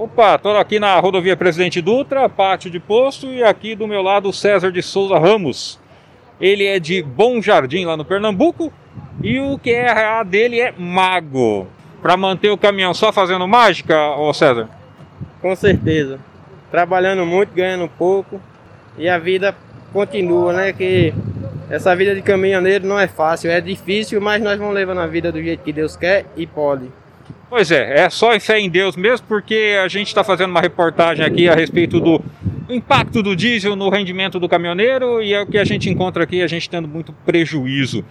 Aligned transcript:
Opa, 0.00 0.36
estou 0.36 0.56
aqui 0.56 0.80
na 0.80 0.98
rodovia 0.98 1.36
Presidente 1.36 1.82
Dutra, 1.82 2.26
pátio 2.26 2.70
de 2.70 2.80
posto, 2.80 3.26
e 3.26 3.44
aqui 3.44 3.74
do 3.74 3.86
meu 3.86 4.00
lado 4.00 4.30
o 4.30 4.32
César 4.32 4.72
de 4.72 4.80
Souza 4.80 5.18
Ramos. 5.18 5.78
Ele 6.40 6.64
é 6.64 6.78
de 6.78 7.02
Bom 7.02 7.42
Jardim, 7.42 7.84
lá 7.84 7.98
no 7.98 8.04
Pernambuco, 8.06 8.72
e 9.22 9.38
o 9.38 9.58
que 9.58 9.72
é 9.72 9.90
a 9.90 10.22
dele 10.22 10.58
é 10.58 10.72
mago. 10.72 11.66
Para 12.00 12.16
manter 12.16 12.48
o 12.48 12.56
caminhão 12.56 12.94
só 12.94 13.12
fazendo 13.12 13.46
mágica, 13.46 13.94
ô 14.16 14.32
César? 14.32 14.70
Com 15.42 15.54
certeza. 15.54 16.18
Trabalhando 16.70 17.26
muito, 17.26 17.52
ganhando 17.52 17.86
pouco, 17.86 18.40
e 18.96 19.06
a 19.06 19.18
vida 19.18 19.54
continua, 19.92 20.54
né? 20.54 20.72
Que 20.72 21.12
essa 21.68 21.94
vida 21.94 22.14
de 22.14 22.22
caminhoneiro 22.22 22.86
não 22.86 22.98
é 22.98 23.06
fácil, 23.06 23.50
é 23.50 23.60
difícil, 23.60 24.18
mas 24.18 24.42
nós 24.42 24.58
vamos 24.58 24.74
levando 24.74 25.02
a 25.02 25.06
vida 25.06 25.30
do 25.30 25.42
jeito 25.42 25.62
que 25.62 25.74
Deus 25.74 25.94
quer 25.94 26.24
e 26.38 26.46
pode. 26.46 26.90
Pois 27.50 27.72
é, 27.72 28.04
é 28.04 28.08
só 28.08 28.38
fé 28.38 28.60
em 28.60 28.70
Deus 28.70 28.94
mesmo, 28.94 29.26
porque 29.26 29.76
a 29.82 29.88
gente 29.88 30.06
está 30.06 30.22
fazendo 30.22 30.50
uma 30.50 30.60
reportagem 30.60 31.26
aqui 31.26 31.48
a 31.48 31.54
respeito 31.54 31.98
do 31.98 32.22
impacto 32.68 33.24
do 33.24 33.34
diesel 33.34 33.74
no 33.74 33.90
rendimento 33.90 34.38
do 34.38 34.48
caminhoneiro 34.48 35.20
e 35.20 35.34
é 35.34 35.42
o 35.42 35.46
que 35.46 35.58
a 35.58 35.64
gente 35.64 35.90
encontra 35.90 36.22
aqui, 36.22 36.42
a 36.42 36.46
gente 36.46 36.70
tendo 36.70 36.86
muito 36.86 37.12
prejuízo. 37.26 38.04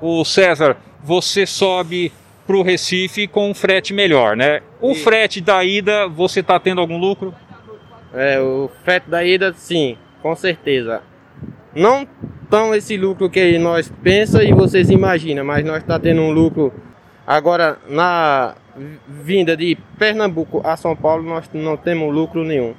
O 0.00 0.24
César, 0.24 0.76
você 1.04 1.46
sobe 1.46 2.10
para 2.44 2.56
o 2.56 2.62
Recife 2.62 3.28
com 3.28 3.48
um 3.48 3.54
frete 3.54 3.94
melhor, 3.94 4.36
né? 4.36 4.60
O 4.80 4.92
frete 4.92 5.40
da 5.40 5.62
ida, 5.62 6.08
você 6.08 6.40
está 6.40 6.58
tendo 6.58 6.80
algum 6.80 6.98
lucro? 6.98 7.32
É, 8.12 8.40
o 8.40 8.68
frete 8.82 9.08
da 9.08 9.22
ida, 9.24 9.52
sim, 9.52 9.96
com 10.20 10.34
certeza. 10.34 11.00
Não 11.72 12.04
tão 12.50 12.74
esse 12.74 12.96
lucro 12.96 13.30
que 13.30 13.56
nós 13.56 13.88
pensa 14.02 14.42
e 14.42 14.52
vocês 14.52 14.90
imaginam, 14.90 15.44
mas 15.44 15.64
nós 15.64 15.80
está 15.80 15.96
tendo 15.96 16.22
um 16.22 16.32
lucro 16.32 16.72
agora 17.30 17.78
na 17.88 18.56
vinda 19.06 19.56
de 19.56 19.78
Pernambuco 19.96 20.60
a 20.64 20.76
São 20.76 20.96
Paulo, 20.96 21.22
nós 21.22 21.48
não 21.54 21.76
temos 21.76 22.12
lucro 22.12 22.42
nenhum. 22.42 22.74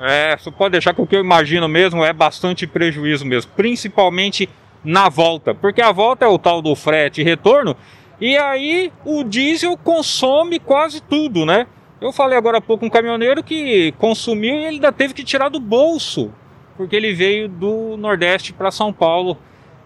É, 0.00 0.36
você 0.36 0.48
pode 0.50 0.72
deixar 0.72 0.94
que 0.94 1.02
o 1.02 1.06
que 1.06 1.16
eu 1.16 1.20
imagino 1.20 1.68
mesmo 1.68 2.04
é 2.04 2.12
bastante 2.12 2.68
prejuízo 2.68 3.24
mesmo, 3.24 3.50
principalmente 3.56 4.48
na 4.84 5.08
volta, 5.08 5.54
porque 5.54 5.82
a 5.82 5.90
volta 5.90 6.24
é 6.24 6.28
o 6.28 6.38
tal 6.38 6.62
do 6.62 6.74
frete 6.76 7.20
e 7.20 7.24
retorno, 7.24 7.76
e 8.20 8.36
aí 8.36 8.92
o 9.04 9.24
diesel 9.24 9.76
consome 9.76 10.60
quase 10.60 11.00
tudo, 11.00 11.44
né? 11.44 11.66
Eu 12.00 12.12
falei 12.12 12.38
agora 12.38 12.58
há 12.58 12.60
pouco 12.60 12.86
um 12.86 12.90
caminhoneiro 12.90 13.42
que 13.42 13.92
consumiu 13.98 14.54
e 14.54 14.58
ele 14.58 14.76
ainda 14.76 14.92
teve 14.92 15.14
que 15.14 15.24
tirar 15.24 15.48
do 15.48 15.58
bolso, 15.58 16.32
porque 16.76 16.94
ele 16.94 17.12
veio 17.12 17.48
do 17.48 17.96
Nordeste 17.96 18.52
para 18.52 18.70
São 18.70 18.92
Paulo 18.92 19.36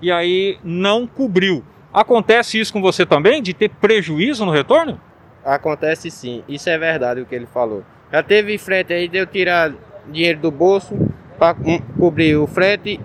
e 0.02 0.10
aí 0.10 0.58
não 0.62 1.06
cobriu. 1.06 1.64
Acontece 1.98 2.60
isso 2.60 2.72
com 2.72 2.80
você 2.80 3.04
também, 3.04 3.42
de 3.42 3.52
ter 3.52 3.70
prejuízo 3.70 4.46
no 4.46 4.52
retorno? 4.52 5.00
Acontece 5.44 6.12
sim, 6.12 6.44
isso 6.48 6.70
é 6.70 6.78
verdade 6.78 7.20
o 7.20 7.26
que 7.26 7.34
ele 7.34 7.46
falou. 7.46 7.82
Já 8.12 8.22
teve 8.22 8.56
frete 8.56 8.92
aí 8.92 9.08
de 9.08 9.18
eu 9.18 9.26
tirar 9.26 9.72
dinheiro 10.06 10.38
do 10.38 10.48
bolso 10.48 10.96
para 11.36 11.56
cobrir 11.98 12.36
o 12.36 12.46
frete 12.46 13.00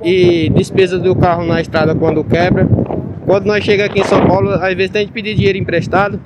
e 0.00 0.48
despesa 0.50 0.96
do 0.96 1.16
carro 1.16 1.44
na 1.44 1.60
estrada 1.60 1.92
quando 1.92 2.22
quebra. 2.22 2.68
Quando 3.24 3.46
nós 3.46 3.64
chegamos 3.64 3.90
aqui 3.90 3.98
em 4.02 4.04
São 4.04 4.24
Paulo, 4.24 4.50
às 4.50 4.74
vezes 4.74 4.92
tem 4.92 5.08
que 5.08 5.12
pedir 5.12 5.34
dinheiro 5.34 5.58
emprestado 5.58 6.20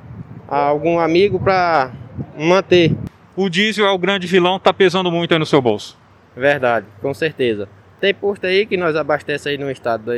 a 0.47 0.57
algum 0.59 0.99
amigo 0.99 1.39
para 1.39 1.91
manter. 2.37 2.95
O 3.35 3.49
diesel 3.49 3.87
é 3.87 3.91
o 3.91 3.97
grande 3.97 4.27
vilão, 4.27 4.59
tá 4.59 4.71
pesando 4.71 5.11
muito 5.11 5.33
aí 5.33 5.39
no 5.39 5.45
seu 5.47 5.59
bolso. 5.59 5.97
Verdade, 6.37 6.85
com 7.01 7.15
certeza. 7.15 7.67
Tem 7.99 8.13
posto 8.13 8.45
aí 8.45 8.67
que 8.67 8.77
nós 8.77 8.95
abastece 8.95 9.49
aí 9.49 9.57
no 9.57 9.71
estado 9.71 10.11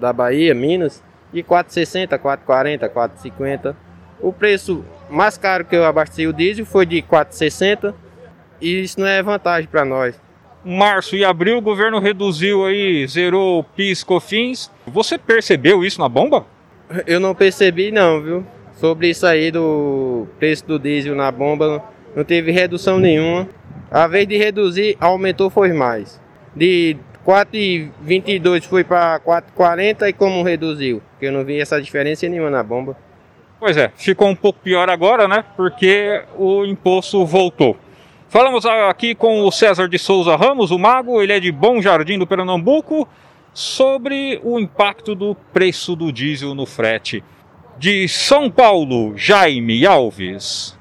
da 0.00 0.10
Bahia, 0.10 0.54
Minas, 0.54 1.02
de 1.32 1.42
4,60, 1.42 2.18
4,40, 2.18 2.88
4,50. 2.88 3.74
O 4.20 4.32
preço 4.32 4.84
mais 5.08 5.38
caro 5.38 5.64
que 5.64 5.74
eu 5.74 5.84
abasteci 5.84 6.26
o 6.26 6.32
diesel 6.32 6.66
foi 6.66 6.84
de 6.84 7.02
4,60 7.02 7.94
e 8.60 8.82
isso 8.82 9.00
não 9.00 9.06
é 9.06 9.22
vantagem 9.22 9.68
para 9.68 9.84
nós. 9.84 10.20
Março 10.62 11.16
e 11.16 11.24
abril 11.24 11.56
o 11.56 11.62
governo 11.62 11.98
reduziu 11.98 12.66
aí, 12.66 13.06
zerou 13.06 13.64
PIS, 13.64 14.04
COFINS. 14.04 14.70
Você 14.86 15.16
percebeu 15.16 15.82
isso 15.82 16.00
na 16.00 16.08
bomba? 16.08 16.44
Eu 17.06 17.18
não 17.18 17.34
percebi 17.34 17.90
não, 17.90 18.20
viu? 18.20 18.46
Sobre 18.74 19.08
isso 19.08 19.26
aí 19.26 19.50
do 19.50 20.26
preço 20.38 20.66
do 20.66 20.78
diesel 20.78 21.14
na 21.14 21.30
bomba, 21.30 21.82
não 22.14 22.24
teve 22.24 22.50
redução 22.50 22.98
nenhuma. 22.98 23.48
A 23.90 24.06
vez 24.06 24.26
de 24.26 24.36
reduzir, 24.36 24.96
aumentou 25.00 25.48
foi 25.48 25.72
mais. 25.72 26.20
De 26.54 26.96
4,22 27.26 28.62
foi 28.62 28.84
para 28.84 29.20
4,40 29.20 30.08
e 30.08 30.12
como 30.12 30.42
reduziu? 30.42 31.02
Porque 31.12 31.26
eu 31.26 31.32
não 31.32 31.44
vi 31.44 31.60
essa 31.60 31.80
diferença 31.80 32.28
nenhuma 32.28 32.50
na 32.50 32.62
bomba. 32.62 32.96
Pois 33.58 33.76
é, 33.76 33.92
ficou 33.94 34.28
um 34.28 34.34
pouco 34.34 34.58
pior 34.60 34.88
agora, 34.88 35.28
né? 35.28 35.44
Porque 35.56 36.22
o 36.36 36.64
imposto 36.64 37.24
voltou. 37.26 37.76
Falamos 38.28 38.64
aqui 38.64 39.14
com 39.14 39.42
o 39.42 39.50
César 39.50 39.88
de 39.88 39.98
Souza 39.98 40.34
Ramos, 40.36 40.70
o 40.70 40.78
mago, 40.78 41.20
ele 41.20 41.32
é 41.32 41.40
de 41.40 41.52
Bom 41.52 41.82
Jardim 41.82 42.18
do 42.18 42.26
Pernambuco, 42.26 43.06
sobre 43.52 44.40
o 44.42 44.58
impacto 44.58 45.14
do 45.14 45.34
preço 45.52 45.94
do 45.94 46.12
diesel 46.12 46.54
no 46.54 46.64
frete. 46.64 47.22
De 47.76 48.08
São 48.08 48.50
Paulo, 48.50 49.16
Jaime 49.16 49.84
Alves. 49.84 50.78